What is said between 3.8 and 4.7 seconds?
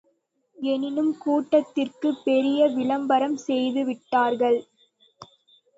விட்டார்கள்.